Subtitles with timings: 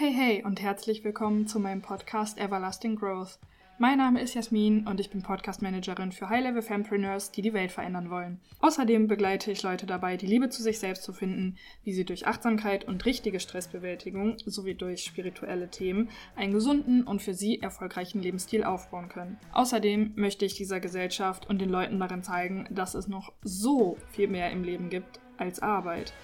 [0.00, 3.38] Hey, hey und herzlich willkommen zu meinem Podcast Everlasting Growth.
[3.78, 7.70] Mein Name ist Jasmin und ich bin Podcast Managerin für High-Level Fempreneurs, die die Welt
[7.70, 8.40] verändern wollen.
[8.60, 12.26] Außerdem begleite ich Leute dabei, die Liebe zu sich selbst zu finden, wie sie durch
[12.26, 18.64] Achtsamkeit und richtige Stressbewältigung sowie durch spirituelle Themen einen gesunden und für sie erfolgreichen Lebensstil
[18.64, 19.36] aufbauen können.
[19.52, 24.28] Außerdem möchte ich dieser Gesellschaft und den Leuten darin zeigen, dass es noch so viel
[24.28, 26.14] mehr im Leben gibt als Arbeit.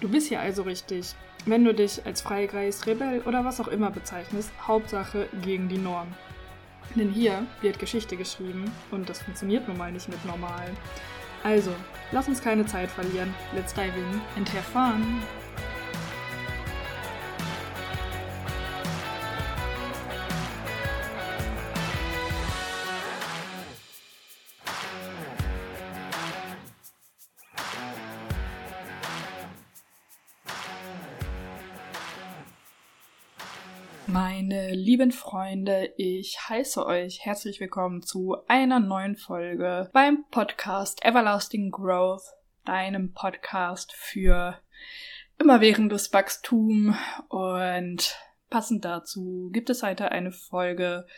[0.00, 1.14] Du bist hier also richtig,
[1.46, 6.08] wenn du dich als Freigeist, Rebell oder was auch immer bezeichnest, Hauptsache gegen die Norm.
[6.94, 10.70] Denn hier wird Geschichte geschrieben und das funktioniert nun mal nicht mit normal.
[11.42, 11.72] Also,
[12.12, 13.34] lass uns keine Zeit verlieren.
[13.54, 15.22] Let's dive in and have fun!
[34.94, 42.22] Lieben Freunde, ich heiße euch herzlich willkommen zu einer neuen Folge beim Podcast Everlasting Growth,
[42.64, 44.56] deinem Podcast für
[45.40, 46.96] immerwährendes Wachstum.
[47.28, 48.16] Und
[48.50, 51.08] passend dazu gibt es heute eine Folge,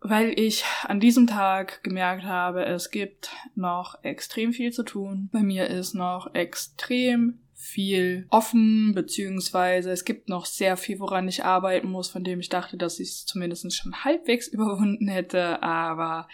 [0.00, 5.30] weil ich an diesem Tag gemerkt habe, es gibt noch extrem viel zu tun.
[5.32, 11.44] Bei mir ist noch extrem viel offen, beziehungsweise es gibt noch sehr viel, woran ich
[11.44, 16.28] arbeiten muss, von dem ich dachte, dass ich es zumindest schon halbwegs überwunden hätte, aber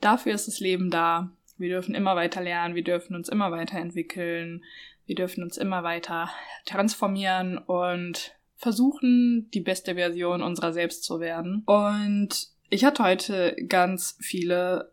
[0.00, 1.30] dafür ist das Leben da.
[1.56, 4.64] Wir dürfen immer weiter lernen, wir dürfen uns immer weiterentwickeln,
[5.06, 6.30] wir dürfen uns immer weiter
[6.66, 11.62] transformieren und versuchen, die beste Version unserer selbst zu werden.
[11.66, 14.92] Und ich hatte heute ganz viele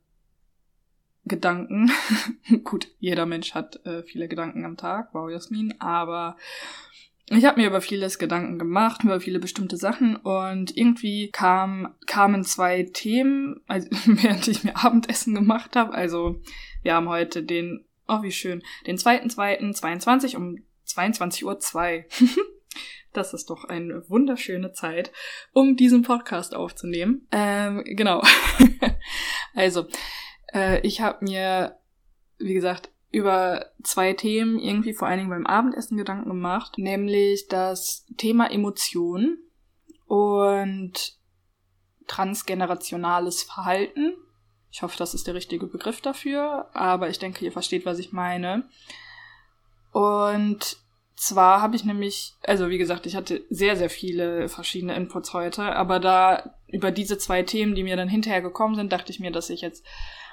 [1.30, 1.90] Gedanken.
[2.66, 6.36] Gut, jeder Mensch hat äh, viele Gedanken am Tag, wow Jasmin, aber
[7.32, 12.44] ich habe mir über vieles Gedanken gemacht, über viele bestimmte Sachen und irgendwie kam, kamen
[12.44, 15.94] zwei Themen, also, während ich mir Abendessen gemacht habe.
[15.94, 16.42] Also
[16.82, 20.58] wir haben heute den, oh wie schön, den 2.2.22 um
[20.88, 21.44] 22.02
[21.98, 22.06] Uhr.
[23.12, 25.12] Das ist doch eine wunderschöne Zeit,
[25.52, 27.28] um diesen Podcast aufzunehmen.
[27.32, 28.22] Ähm, genau.
[29.56, 29.88] also,
[30.54, 31.78] äh, ich habe mir,
[32.38, 38.06] wie gesagt, über zwei Themen irgendwie vor allen Dingen beim Abendessen Gedanken gemacht, nämlich das
[38.18, 39.40] Thema Emotionen
[40.06, 41.18] und
[42.08, 44.14] transgenerationales Verhalten.
[44.72, 48.12] Ich hoffe, das ist der richtige Begriff dafür, aber ich denke, ihr versteht, was ich
[48.12, 48.70] meine.
[49.92, 50.78] Und
[51.16, 55.76] zwar habe ich nämlich, also wie gesagt, ich hatte sehr, sehr viele verschiedene Inputs heute,
[55.76, 59.32] aber da über diese zwei Themen, die mir dann hinterher gekommen sind, dachte ich mir,
[59.32, 59.84] dass ich jetzt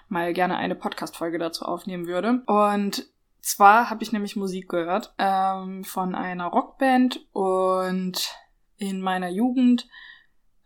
[0.09, 2.43] mal gerne eine Podcast-Folge dazu aufnehmen würde.
[2.47, 3.07] Und
[3.47, 8.35] zwar habe ich nämlich Musik gehört ähm, von einer Rockband und
[8.77, 9.87] in meiner Jugend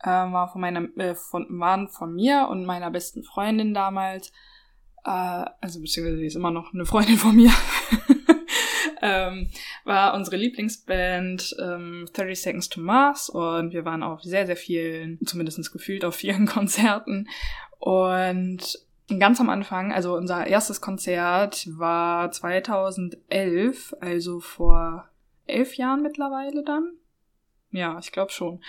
[0.03, 4.33] äh, war von meiner äh, von, waren von mir und meiner besten Freundin damals
[5.05, 7.53] äh, also beziehungsweise sie ist immer noch eine Freundin von mir
[9.03, 9.51] ähm,
[9.85, 15.19] war unsere Lieblingsband ähm, 30 Seconds to Mars und wir waren auf sehr sehr vielen
[15.27, 17.29] zumindest gefühlt auf vielen Konzerten
[17.79, 18.79] und
[19.19, 25.09] ganz am Anfang, also unser erstes Konzert war 2011, also vor
[25.47, 26.93] elf Jahren mittlerweile dann.
[27.71, 28.61] Ja, ich glaube schon.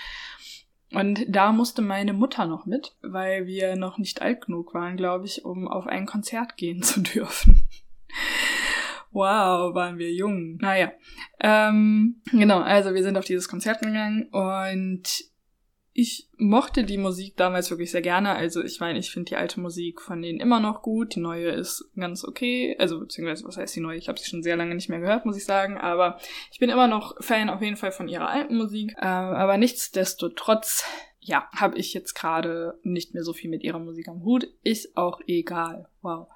[0.94, 5.26] Und da musste meine Mutter noch mit, weil wir noch nicht alt genug waren, glaube
[5.26, 7.68] ich, um auf ein Konzert gehen zu dürfen.
[9.12, 10.58] wow, waren wir jung.
[10.58, 10.92] Naja,
[11.40, 15.31] ähm, genau, also wir sind auf dieses Konzert gegangen und
[15.94, 18.34] ich mochte die Musik damals wirklich sehr gerne.
[18.34, 21.16] Also ich meine, ich finde die alte Musik von denen immer noch gut.
[21.16, 22.78] Die neue ist ganz okay.
[22.80, 23.98] Also beziehungsweise, was heißt die neue?
[23.98, 25.78] Ich habe sie schon sehr lange nicht mehr gehört, muss ich sagen.
[25.78, 26.18] Aber
[26.52, 28.94] ich bin immer noch Fan auf jeden Fall von ihrer alten Musik.
[28.98, 30.86] Äh, aber nichtsdestotrotz,
[31.20, 34.48] ja, habe ich jetzt gerade nicht mehr so viel mit ihrer Musik am Hut.
[34.64, 35.90] Ist auch egal.
[36.02, 36.30] Wow.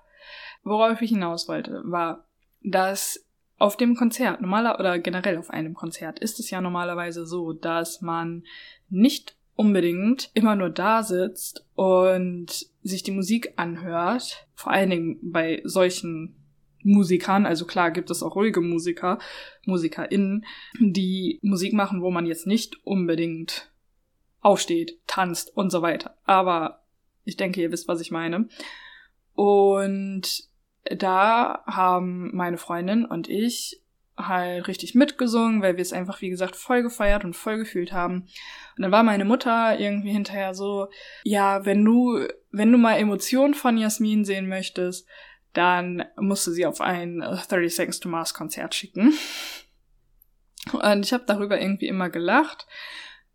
[0.63, 2.27] Worauf ich hinaus wollte, war,
[2.61, 3.25] dass
[3.57, 8.01] auf dem Konzert, normaler oder generell auf einem Konzert, ist es ja normalerweise so, dass
[8.01, 8.43] man
[8.89, 15.61] nicht unbedingt immer nur da sitzt und sich die Musik anhört, vor allen Dingen bei
[15.63, 16.35] solchen
[16.83, 19.17] Musikern, also klar gibt es auch ruhige Musiker,
[19.65, 20.45] MusikerInnen,
[20.79, 23.71] die Musik machen, wo man jetzt nicht unbedingt
[24.41, 26.15] aufsteht, tanzt und so weiter.
[26.25, 26.83] Aber
[27.23, 28.47] ich denke, ihr wisst, was ich meine.
[29.33, 30.43] Und
[30.83, 33.81] da haben meine Freundin und ich
[34.17, 38.27] halt richtig mitgesungen, weil wir es einfach, wie gesagt, voll gefeiert und voll gefühlt haben.
[38.77, 40.87] Und dann war meine Mutter irgendwie hinterher so,
[41.23, 45.07] ja, wenn du, wenn du mal Emotionen von Jasmin sehen möchtest,
[45.53, 49.13] dann musst du sie auf ein 30 Seconds to Mars Konzert schicken.
[50.71, 52.67] Und ich habe darüber irgendwie immer gelacht.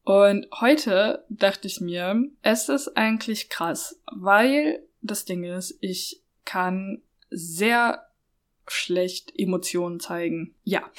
[0.03, 7.03] Und heute dachte ich mir, es ist eigentlich krass, weil das Ding ist, ich kann
[7.31, 8.10] sehr
[8.71, 10.55] schlecht Emotionen zeigen.
[10.65, 10.91] Ja.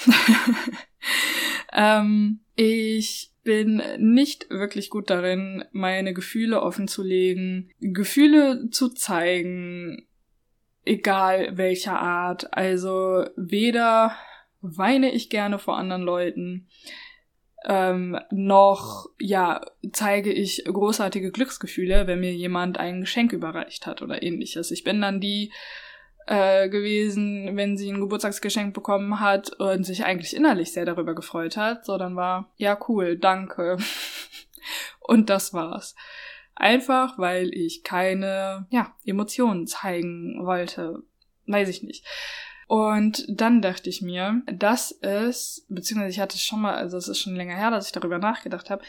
[1.73, 10.07] ähm, ich bin nicht wirklich gut darin, meine Gefühle offen zu legen, Gefühle zu zeigen,
[10.85, 12.53] egal welcher Art.
[12.53, 14.15] Also weder
[14.61, 16.67] weine ich gerne vor anderen Leuten,
[17.65, 24.23] ähm, noch ja zeige ich großartige Glücksgefühle, wenn mir jemand ein Geschenk überreicht hat oder
[24.23, 24.71] ähnliches.
[24.71, 25.51] Ich bin dann die
[26.27, 31.57] äh, gewesen, wenn sie ein Geburtstagsgeschenk bekommen hat und sich eigentlich innerlich sehr darüber gefreut
[31.57, 31.85] hat.
[31.85, 33.77] So, dann war, ja, cool, danke.
[34.99, 35.95] und das war's.
[36.55, 41.03] Einfach, weil ich keine, ja, Emotionen zeigen wollte.
[41.47, 42.05] Weiß ich nicht.
[42.67, 47.19] Und dann dachte ich mir, dass es, beziehungsweise ich hatte schon mal, also es ist
[47.19, 48.83] schon länger her, dass ich darüber nachgedacht habe,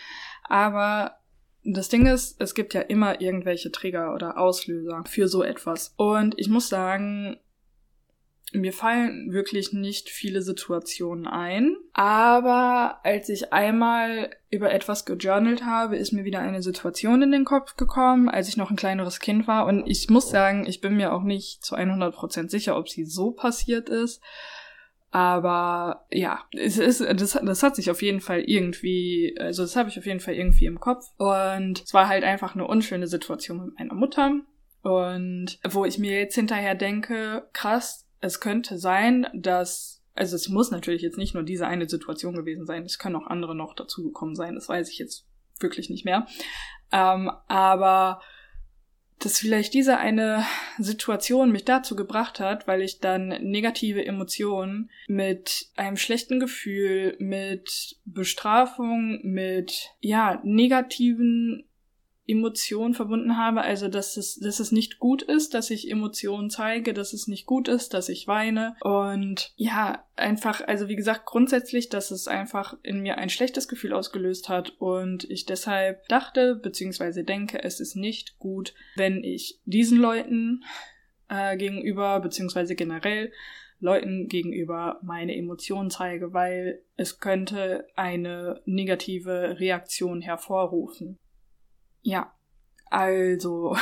[0.45, 1.17] aber
[1.65, 5.95] das Ding ist, es gibt ja immer irgendwelche Trigger oder Auslöser für so etwas.
[5.97, 7.37] Und ich muss sagen,
[8.53, 11.77] mir fallen wirklich nicht viele Situationen ein.
[11.93, 17.45] Aber als ich einmal über etwas gejournalt habe, ist mir wieder eine Situation in den
[17.45, 19.67] Kopf gekommen, als ich noch ein kleineres Kind war.
[19.67, 23.31] Und ich muss sagen, ich bin mir auch nicht zu 100% sicher, ob sie so
[23.31, 24.21] passiert ist.
[25.13, 29.91] Aber ja, es ist, das, das hat sich auf jeden Fall irgendwie, also das habe
[29.91, 31.05] ich auf jeden Fall irgendwie im Kopf.
[31.19, 34.41] Und es war halt einfach eine unschöne Situation mit meiner Mutter.
[34.81, 40.71] Und wo ich mir jetzt hinterher denke, krass, es könnte sein, dass, also es muss
[40.71, 44.35] natürlich jetzt nicht nur diese eine Situation gewesen sein, es können auch andere noch dazugekommen
[44.35, 45.27] sein, das weiß ich jetzt
[45.61, 46.27] wirklich nicht mehr.
[46.91, 48.23] Ähm, aber
[49.23, 50.45] dass vielleicht diese eine
[50.79, 57.97] Situation mich dazu gebracht hat, weil ich dann negative Emotionen mit einem schlechten Gefühl, mit
[58.05, 61.65] Bestrafung, mit ja, negativen
[62.27, 66.95] Emotionen verbunden habe, also dass es, dass es nicht gut ist, dass ich Emotionen zeige,
[66.95, 68.77] dass es nicht gut ist, dass ich weine.
[68.81, 73.93] Und ja, einfach, also wie gesagt, grundsätzlich, dass es einfach in mir ein schlechtes Gefühl
[73.93, 79.99] ausgelöst hat und ich deshalb dachte, beziehungsweise denke, es ist nicht gut, wenn ich diesen
[79.99, 80.63] Leuten
[81.29, 83.33] äh, gegenüber, beziehungsweise generell
[83.81, 91.19] Leuten gegenüber meine Emotionen zeige, weil es könnte eine negative Reaktion hervorrufen.
[92.03, 92.35] Ja,
[92.91, 93.75] also,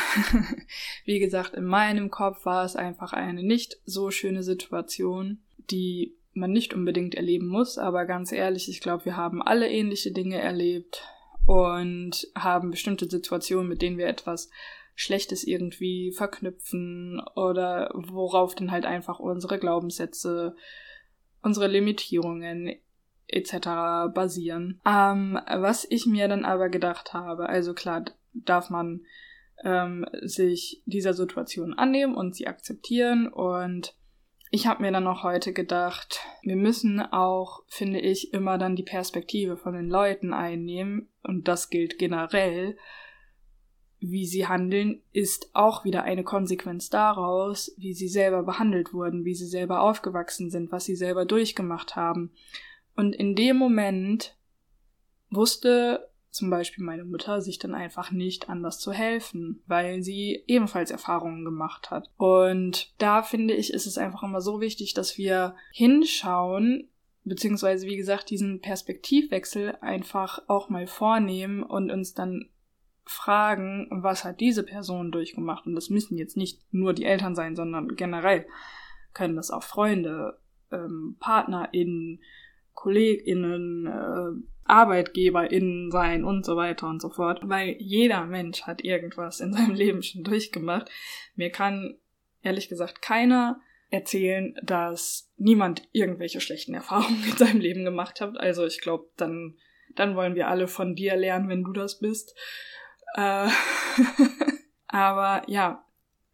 [1.05, 6.52] wie gesagt, in meinem Kopf war es einfach eine nicht so schöne Situation, die man
[6.52, 11.02] nicht unbedingt erleben muss, aber ganz ehrlich, ich glaube, wir haben alle ähnliche Dinge erlebt
[11.44, 14.49] und haben bestimmte Situationen, mit denen wir etwas
[14.94, 20.55] Schlechtes irgendwie verknüpfen oder worauf dann halt einfach unsere Glaubenssätze,
[21.43, 22.76] unsere Limitierungen
[23.32, 24.12] etc.
[24.15, 24.81] basieren.
[24.87, 29.03] Ähm, was ich mir dann aber gedacht habe, also klar, darf man
[29.65, 33.94] ähm, sich dieser Situation annehmen und sie akzeptieren und
[34.53, 38.82] ich habe mir dann noch heute gedacht, wir müssen auch, finde ich, immer dann die
[38.82, 42.77] Perspektive von den Leuten einnehmen und das gilt generell.
[44.00, 49.35] Wie sie handeln, ist auch wieder eine Konsequenz daraus, wie sie selber behandelt wurden, wie
[49.35, 52.32] sie selber aufgewachsen sind, was sie selber durchgemacht haben.
[53.00, 54.37] Und in dem Moment
[55.31, 60.91] wusste zum Beispiel meine Mutter sich dann einfach nicht anders zu helfen, weil sie ebenfalls
[60.91, 62.10] Erfahrungen gemacht hat.
[62.19, 66.91] Und da finde ich, ist es einfach immer so wichtig, dass wir hinschauen,
[67.25, 72.51] beziehungsweise wie gesagt, diesen Perspektivwechsel einfach auch mal vornehmen und uns dann
[73.06, 75.65] fragen, was hat diese Person durchgemacht?
[75.65, 78.46] Und das müssen jetzt nicht nur die Eltern sein, sondern generell
[79.15, 80.39] können das auch Freunde,
[80.70, 82.20] ähm, PartnerInnen,
[82.81, 87.41] KollegInnen, äh, ArbeitgeberInnen sein und so weiter und so fort.
[87.43, 90.91] Weil jeder Mensch hat irgendwas in seinem Leben schon durchgemacht.
[91.34, 91.99] Mir kann
[92.43, 93.60] ehrlich gesagt keiner
[93.91, 98.39] erzählen, dass niemand irgendwelche schlechten Erfahrungen in seinem Leben gemacht hat.
[98.41, 99.58] Also ich glaube, dann,
[99.94, 102.34] dann wollen wir alle von dir lernen, wenn du das bist.
[103.15, 103.49] Äh
[104.87, 105.84] Aber ja,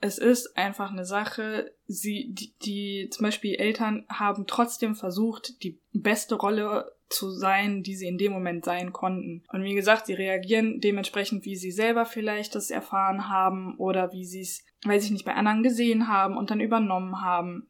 [0.00, 5.80] es ist einfach eine Sache, sie, die, die, zum Beispiel Eltern haben trotzdem versucht, die
[5.92, 9.44] beste Rolle zu sein, die sie in dem Moment sein konnten.
[9.52, 14.24] Und wie gesagt, sie reagieren dementsprechend, wie sie selber vielleicht das erfahren haben oder wie
[14.24, 17.68] sie es, weiß ich nicht, bei anderen gesehen haben und dann übernommen haben.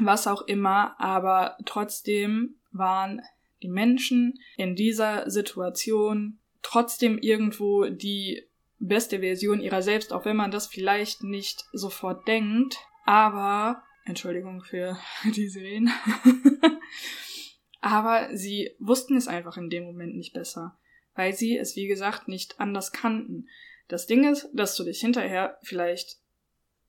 [0.00, 3.20] Was auch immer, aber trotzdem waren
[3.62, 8.48] die Menschen in dieser Situation trotzdem irgendwo die
[8.82, 12.78] beste Version ihrer selbst, auch wenn man das vielleicht nicht sofort denkt.
[13.04, 15.92] Aber, Entschuldigung für die Sirenen.
[17.80, 20.78] Aber sie wussten es einfach in dem Moment nicht besser,
[21.14, 23.48] weil sie es, wie gesagt, nicht anders kannten.
[23.88, 26.18] Das Ding ist, dass du dich hinterher vielleicht,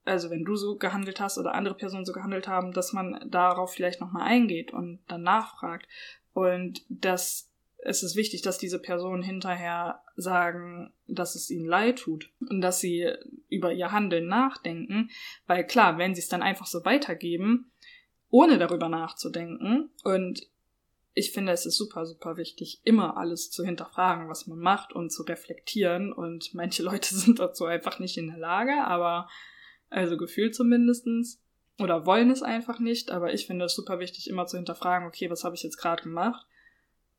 [0.06, 3.74] also wenn du so gehandelt hast oder andere Personen so gehandelt haben, dass man darauf
[3.74, 5.88] vielleicht nochmal eingeht und dann nachfragt.
[6.34, 7.53] Und dass
[7.86, 12.80] es ist wichtig, dass diese Personen hinterher sagen, dass es ihnen leid tut und dass
[12.80, 13.08] sie
[13.50, 15.10] über ihr Handeln nachdenken,
[15.48, 17.72] weil klar, wenn sie es dann einfach so weitergeben,
[18.30, 20.48] ohne darüber nachzudenken und
[21.16, 25.12] ich finde, es ist super, super wichtig, immer alles zu hinterfragen, was man macht und
[25.12, 26.12] zu reflektieren.
[26.12, 29.30] Und manche Leute sind dazu einfach nicht in der Lage, aber
[29.90, 31.40] also gefühlt zumindestens
[31.80, 33.12] oder wollen es einfach nicht.
[33.12, 36.04] Aber ich finde es super wichtig, immer zu hinterfragen, okay, was habe ich jetzt gerade
[36.04, 36.46] gemacht?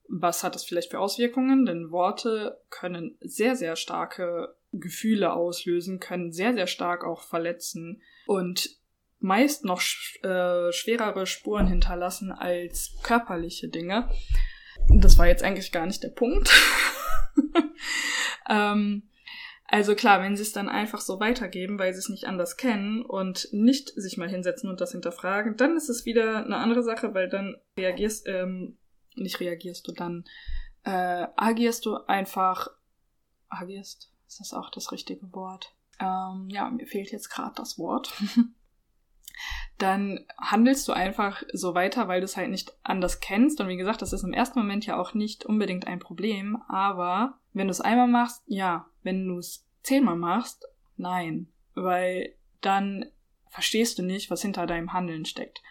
[0.09, 1.67] Was hat das vielleicht für Auswirkungen?
[1.67, 8.03] Denn Worte können sehr, sehr starke Gefühle auslösen, können sehr, sehr stark auch verletzen.
[8.27, 8.79] Und
[9.25, 9.81] meist noch
[10.23, 14.11] äh, schwerere Spuren hinterlassen als körperliche Dinge.
[14.89, 16.51] Das war jetzt eigentlich gar nicht der Punkt.
[18.51, 19.05] ähm,
[19.67, 23.03] also klar, wenn sie es dann einfach so weitergeben, weil sie es nicht anders kennen
[23.03, 27.15] und nicht sich mal hinsetzen und das hinterfragen, dann ist es wieder eine andere Sache,
[27.15, 28.77] weil dann reagierst, ähm,
[29.15, 30.25] nicht reagierst du, dann
[30.85, 32.69] äh, agierst du einfach,
[33.49, 35.75] agierst, ist das auch das richtige Wort?
[36.01, 38.13] Ähm, ja, mir fehlt jetzt gerade das Wort.
[39.79, 43.61] dann handelst du einfach so weiter, weil du es halt nicht anders kennst.
[43.61, 46.63] Und wie gesagt, das ist im ersten Moment ja auch nicht unbedingt ein Problem.
[46.69, 48.87] Aber wenn du es einmal machst, ja.
[49.03, 50.67] Wenn du es zehnmal machst,
[50.97, 51.49] nein.
[51.75, 53.07] Weil dann
[53.49, 55.63] verstehst du nicht, was hinter deinem Handeln steckt.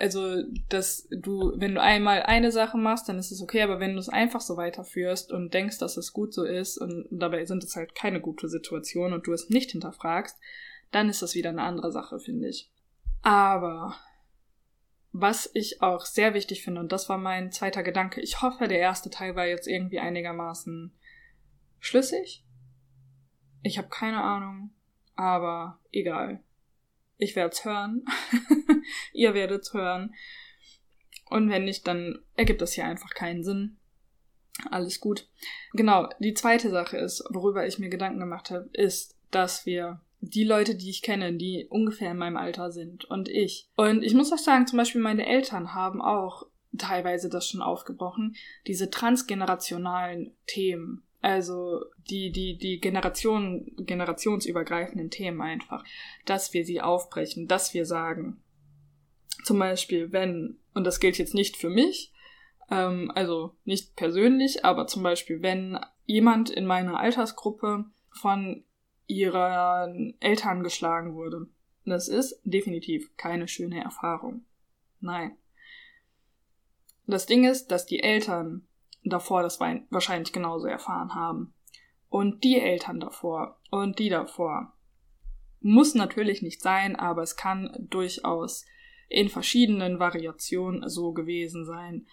[0.00, 3.92] Also, dass du, wenn du einmal eine Sache machst, dann ist es okay, aber wenn
[3.92, 7.62] du es einfach so weiterführst und denkst, dass es gut so ist und dabei sind
[7.62, 10.38] es halt keine gute Situation und du es nicht hinterfragst,
[10.90, 12.70] dann ist das wieder eine andere Sache, finde ich.
[13.20, 13.94] Aber
[15.12, 18.78] was ich auch sehr wichtig finde, und das war mein zweiter Gedanke, ich hoffe, der
[18.78, 20.94] erste Teil war jetzt irgendwie einigermaßen
[21.78, 22.42] schlüssig.
[23.62, 24.70] Ich habe keine Ahnung,
[25.14, 26.42] aber egal.
[27.20, 28.04] Ich werde es hören.
[29.12, 30.14] Ihr werdet es hören.
[31.26, 33.76] Und wenn nicht, dann ergibt das hier einfach keinen Sinn.
[34.70, 35.28] Alles gut.
[35.72, 40.44] Genau, die zweite Sache ist, worüber ich mir Gedanken gemacht habe, ist, dass wir die
[40.44, 43.68] Leute, die ich kenne, die ungefähr in meinem Alter sind und ich.
[43.76, 46.46] Und ich muss auch sagen, zum Beispiel meine Eltern haben auch
[46.76, 48.36] teilweise das schon aufgebrochen,
[48.66, 51.04] diese transgenerationalen Themen.
[51.20, 55.84] Also die, die, die Generation, generationsübergreifenden Themen einfach,
[56.24, 58.42] dass wir sie aufbrechen, dass wir sagen,
[59.44, 62.12] zum Beispiel, wenn, und das gilt jetzt nicht für mich,
[62.70, 68.64] ähm, also nicht persönlich, aber zum Beispiel, wenn jemand in meiner Altersgruppe von
[69.06, 71.48] ihren Eltern geschlagen wurde.
[71.84, 74.44] Das ist definitiv keine schöne Erfahrung.
[75.00, 75.36] Nein.
[77.06, 78.66] Das Ding ist, dass die Eltern
[79.04, 81.54] davor das wahrscheinlich genauso erfahren haben.
[82.08, 84.72] Und die Eltern davor und die davor.
[85.60, 88.64] Muss natürlich nicht sein, aber es kann durchaus
[89.08, 92.06] in verschiedenen Variationen so gewesen sein.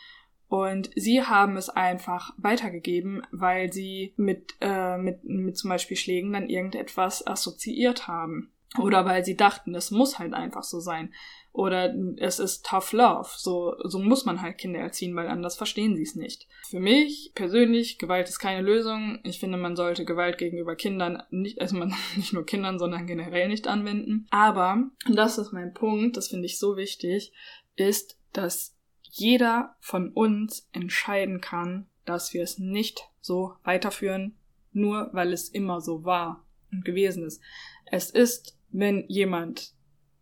[0.49, 6.33] Und sie haben es einfach weitergegeben, weil sie mit, äh, mit, mit zum Beispiel Schlägen
[6.33, 8.51] dann irgendetwas assoziiert haben.
[8.79, 11.13] Oder weil sie dachten, es muss halt einfach so sein.
[11.57, 13.29] Oder es ist tough love.
[13.35, 16.47] So, so muss man halt Kinder erziehen, weil anders verstehen sie es nicht.
[16.69, 19.17] Für mich persönlich, Gewalt ist keine Lösung.
[19.23, 23.47] Ich finde, man sollte Gewalt gegenüber Kindern nicht, also man nicht nur Kindern, sondern generell
[23.47, 24.27] nicht anwenden.
[24.29, 27.33] Aber, und das ist mein Punkt, das finde ich so wichtig,
[27.75, 34.35] ist, dass jeder von uns entscheiden kann, dass wir es nicht so weiterführen,
[34.73, 37.41] nur weil es immer so war und gewesen ist.
[37.87, 39.73] Es ist, wenn jemand,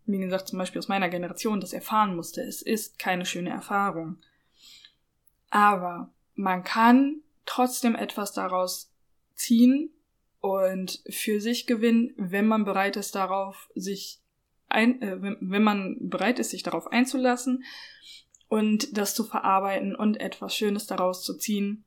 [0.05, 4.17] wie gesagt, zum Beispiel aus meiner Generation das erfahren musste, es ist keine schöne Erfahrung.
[5.49, 8.91] Aber man kann trotzdem etwas daraus
[9.35, 9.89] ziehen
[10.39, 14.21] und für sich gewinnen, wenn man bereit ist darauf, sich
[14.67, 17.63] ein, äh, wenn, wenn man bereit ist, sich darauf einzulassen
[18.47, 21.85] und das zu verarbeiten und etwas Schönes daraus zu ziehen.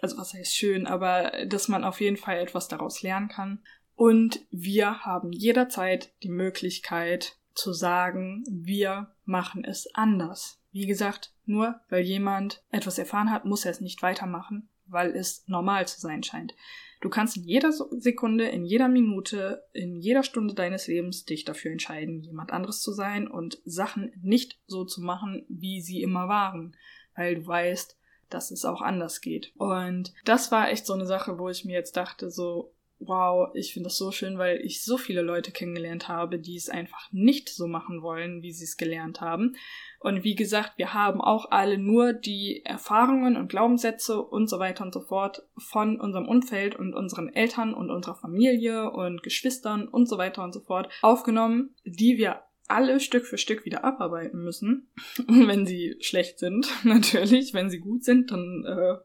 [0.00, 3.62] Also was heißt schön, aber dass man auf jeden Fall etwas daraus lernen kann.
[3.96, 10.60] Und wir haben jederzeit die Möglichkeit zu sagen, wir machen es anders.
[10.70, 15.48] Wie gesagt, nur weil jemand etwas erfahren hat, muss er es nicht weitermachen, weil es
[15.48, 16.54] normal zu sein scheint.
[17.00, 21.72] Du kannst in jeder Sekunde, in jeder Minute, in jeder Stunde deines Lebens dich dafür
[21.72, 26.76] entscheiden, jemand anderes zu sein und Sachen nicht so zu machen, wie sie immer waren,
[27.14, 27.96] weil du weißt,
[28.28, 29.52] dass es auch anders geht.
[29.56, 33.72] Und das war echt so eine Sache, wo ich mir jetzt dachte, so, wow, ich
[33.72, 37.48] finde das so schön, weil ich so viele Leute kennengelernt habe, die es einfach nicht
[37.48, 39.56] so machen wollen, wie sie es gelernt haben.
[40.00, 44.84] Und wie gesagt, wir haben auch alle nur die Erfahrungen und Glaubenssätze und so weiter
[44.84, 50.08] und so fort von unserem Umfeld und unseren Eltern und unserer Familie und Geschwistern und
[50.08, 54.88] so weiter und so fort aufgenommen, die wir alle Stück für Stück wieder abarbeiten müssen.
[55.28, 57.54] wenn sie schlecht sind, natürlich.
[57.54, 58.96] Wenn sie gut sind, dann äh,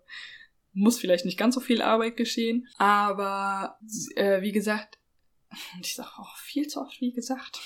[0.73, 2.67] muss vielleicht nicht ganz so viel Arbeit geschehen.
[2.77, 3.77] Aber
[4.15, 4.99] äh, wie gesagt,
[5.81, 7.59] ich sage auch viel zu oft, wie gesagt.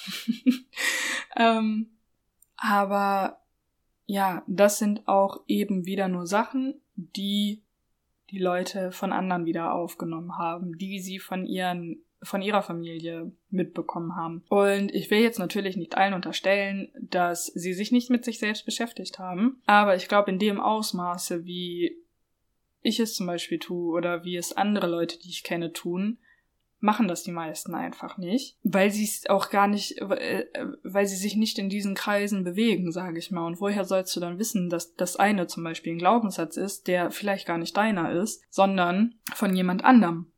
[1.37, 1.97] ähm,
[2.57, 3.41] aber
[4.05, 7.63] ja, das sind auch eben wieder nur Sachen, die
[8.31, 14.15] die Leute von anderen wieder aufgenommen haben, die sie von ihren von ihrer Familie mitbekommen
[14.15, 14.43] haben.
[14.49, 18.65] Und ich will jetzt natürlich nicht allen unterstellen, dass sie sich nicht mit sich selbst
[18.65, 21.95] beschäftigt haben, aber ich glaube in dem Ausmaße, wie
[22.85, 26.19] ich es zum Beispiel tue oder wie es andere Leute, die ich kenne, tun,
[26.79, 30.45] machen das die meisten einfach nicht, weil sie es auch gar nicht, äh,
[30.83, 33.45] weil sie sich nicht in diesen Kreisen bewegen, sage ich mal.
[33.45, 37.09] Und woher sollst du dann wissen, dass das eine zum Beispiel ein Glaubenssatz ist, der
[37.11, 40.31] vielleicht gar nicht deiner ist, sondern von jemand anderem,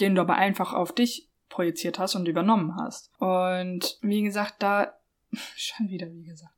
[0.00, 3.10] den du aber einfach auf dich projiziert hast und übernommen hast.
[3.18, 4.94] Und wie gesagt, da
[5.56, 6.54] schon wieder wie gesagt,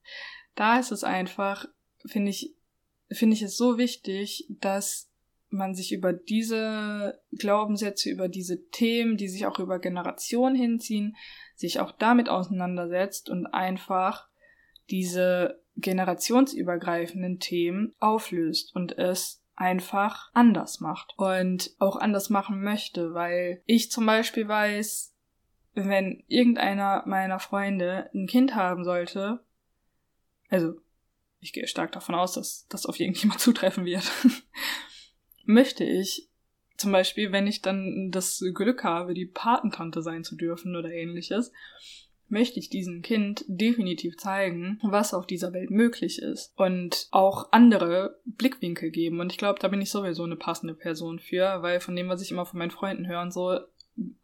[0.56, 1.66] da ist es einfach,
[2.04, 2.54] finde ich,
[3.10, 5.11] finde ich es so wichtig, dass
[5.52, 11.16] man sich über diese Glaubenssätze, über diese Themen, die sich auch über Generationen hinziehen,
[11.54, 14.28] sich auch damit auseinandersetzt und einfach
[14.90, 23.62] diese generationsübergreifenden Themen auflöst und es einfach anders macht und auch anders machen möchte, weil
[23.66, 25.14] ich zum Beispiel weiß,
[25.74, 29.44] wenn irgendeiner meiner Freunde ein Kind haben sollte,
[30.48, 30.74] also
[31.40, 34.10] ich gehe stark davon aus, dass das auf irgendjemand zutreffen wird,
[35.52, 36.28] möchte ich
[36.76, 41.52] zum Beispiel, wenn ich dann das Glück habe, die Patentante sein zu dürfen oder ähnliches,
[42.28, 48.18] möchte ich diesem Kind definitiv zeigen, was auf dieser Welt möglich ist und auch andere
[48.24, 49.20] Blickwinkel geben.
[49.20, 52.22] Und ich glaube, da bin ich sowieso eine passende Person für, weil von dem, was
[52.22, 53.32] ich immer von meinen Freunden höre und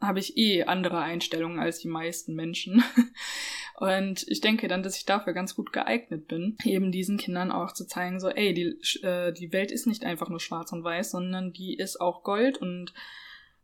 [0.01, 2.83] habe ich eh andere Einstellungen als die meisten Menschen.
[3.81, 7.73] Und ich denke dann, dass ich dafür ganz gut geeignet bin, eben diesen Kindern auch
[7.73, 11.13] zu zeigen, so, ey, die, äh, die Welt ist nicht einfach nur schwarz und weiß,
[11.13, 12.93] sondern die ist auch Gold und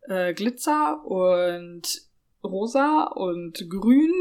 [0.02, 1.82] äh, Glitzer und
[2.44, 4.12] rosa und grün.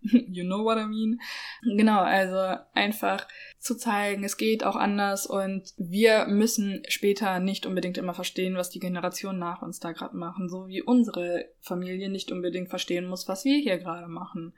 [0.00, 1.20] you know what I mean?
[1.62, 3.28] Genau, also einfach
[3.60, 8.70] zu zeigen, es geht auch anders und wir müssen später nicht unbedingt immer verstehen, was
[8.70, 13.28] die Generation nach uns da gerade machen, so wie unsere Familie nicht unbedingt verstehen muss,
[13.28, 14.54] was wir hier gerade machen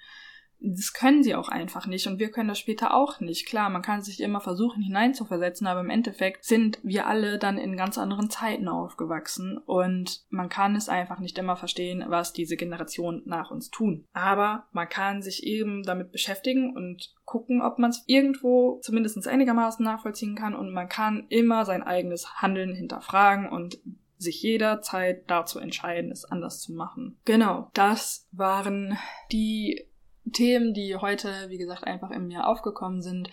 [0.61, 3.47] das können sie auch einfach nicht und wir können das später auch nicht.
[3.47, 7.77] Klar, man kann sich immer versuchen hineinzuversetzen, aber im Endeffekt sind wir alle dann in
[7.77, 13.23] ganz anderen Zeiten aufgewachsen und man kann es einfach nicht immer verstehen, was diese Generation
[13.25, 14.07] nach uns tun.
[14.13, 19.85] Aber man kann sich eben damit beschäftigen und gucken, ob man es irgendwo zumindest einigermaßen
[19.85, 23.79] nachvollziehen kann und man kann immer sein eigenes Handeln hinterfragen und
[24.21, 27.19] sich jederzeit dazu entscheiden, es anders zu machen.
[27.25, 28.99] Genau, das waren
[29.33, 29.90] die
[30.33, 33.31] Themen, die heute, wie gesagt, einfach in mir aufgekommen sind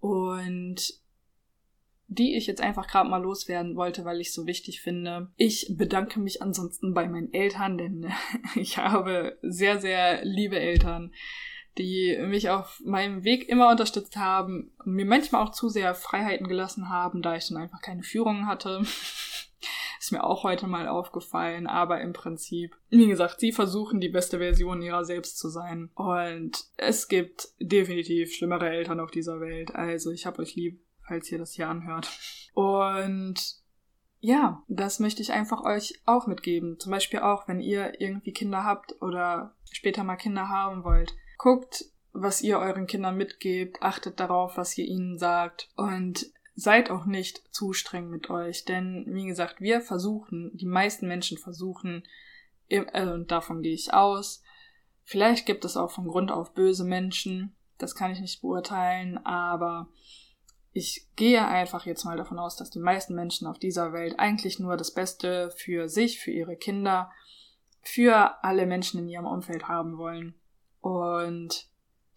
[0.00, 0.94] und
[2.06, 5.32] die ich jetzt einfach gerade mal loswerden wollte, weil ich so wichtig finde.
[5.36, 8.12] Ich bedanke mich ansonsten bei meinen Eltern, denn
[8.54, 11.12] ich habe sehr, sehr liebe Eltern,
[11.78, 16.88] die mich auf meinem Weg immer unterstützt haben mir manchmal auch zu sehr Freiheiten gelassen
[16.88, 18.82] haben, da ich dann einfach keine Führung hatte.
[20.04, 24.36] Ist mir auch heute mal aufgefallen, aber im Prinzip, wie gesagt, sie versuchen die beste
[24.36, 25.88] Version ihrer selbst zu sein.
[25.94, 29.74] Und es gibt definitiv schlimmere Eltern auf dieser Welt.
[29.74, 32.10] Also ich hab euch lieb, falls ihr das hier anhört.
[32.52, 33.56] Und
[34.20, 36.78] ja, das möchte ich einfach euch auch mitgeben.
[36.78, 41.16] Zum Beispiel auch, wenn ihr irgendwie Kinder habt oder später mal Kinder haben wollt.
[41.38, 47.04] Guckt, was ihr euren Kindern mitgebt, achtet darauf, was ihr ihnen sagt und seid auch
[47.04, 52.04] nicht zu streng mit euch, denn wie gesagt, wir versuchen, die meisten Menschen versuchen,
[52.68, 54.42] äh, und davon gehe ich aus,
[55.02, 59.88] vielleicht gibt es auch von Grund auf böse Menschen, das kann ich nicht beurteilen, aber
[60.72, 64.58] ich gehe einfach jetzt mal davon aus, dass die meisten Menschen auf dieser Welt eigentlich
[64.58, 67.10] nur das Beste für sich, für ihre Kinder,
[67.80, 70.34] für alle Menschen in ihrem Umfeld haben wollen
[70.80, 71.68] und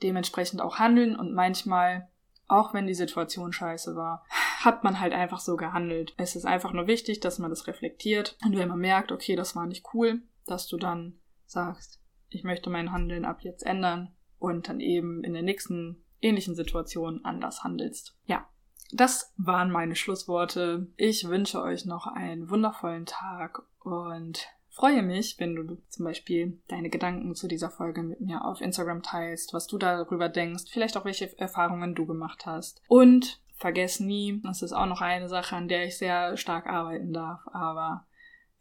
[0.02, 2.10] dementsprechend auch handeln und manchmal
[2.48, 4.26] auch wenn die Situation scheiße war,
[4.60, 6.14] hat man halt einfach so gehandelt.
[6.18, 9.56] Es ist einfach nur wichtig, dass man das reflektiert und wenn man merkt, okay, das
[9.56, 14.68] war nicht cool, dass du dann sagst, ich möchte mein Handeln ab jetzt ändern und
[14.68, 18.18] dann eben in der nächsten ähnlichen Situation anders handelst.
[18.26, 18.48] Ja,
[18.92, 20.88] das waren meine Schlussworte.
[20.96, 26.92] Ich wünsche euch noch einen wundervollen Tag und freue mich, wenn du zum Beispiel deine
[26.92, 31.06] Gedanken zu dieser Folge mit mir auf Instagram teilst, was du darüber denkst, vielleicht auch
[31.06, 32.84] welche Erfahrungen du gemacht hast.
[32.88, 37.12] Und vergiss nie, das ist auch noch eine Sache, an der ich sehr stark arbeiten
[37.12, 38.06] darf, aber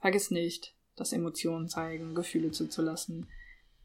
[0.00, 3.28] vergiss nicht, dass Emotionen zeigen, Gefühle zuzulassen,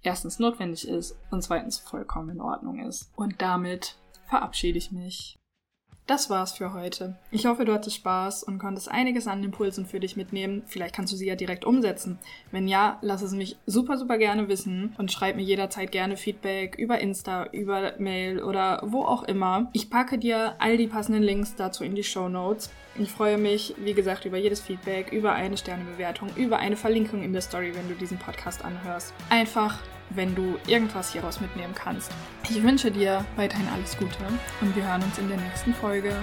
[0.01, 3.11] erstens notwendig ist und zweitens vollkommen in Ordnung ist.
[3.17, 3.97] Und damit
[4.29, 5.37] verabschiede ich mich.
[6.07, 7.15] Das war's für heute.
[7.31, 10.63] Ich hoffe, du hattest Spaß und konntest einiges an Impulsen für dich mitnehmen.
[10.65, 12.19] Vielleicht kannst du sie ja direkt umsetzen.
[12.51, 16.75] Wenn ja, lass es mich super, super gerne wissen und schreib mir jederzeit gerne Feedback
[16.77, 19.69] über Insta, über Mail oder wo auch immer.
[19.73, 22.71] Ich packe dir all die passenden Links dazu in die Show Notes.
[22.99, 27.31] Ich freue mich, wie gesagt, über jedes Feedback, über eine Sternebewertung, über eine Verlinkung in
[27.31, 29.13] der Story, wenn du diesen Podcast anhörst.
[29.29, 29.79] Einfach
[30.15, 32.11] wenn du irgendwas hieraus mitnehmen kannst.
[32.49, 34.17] Ich wünsche dir weiterhin alles Gute
[34.61, 36.13] und wir hören uns in der nächsten Folge.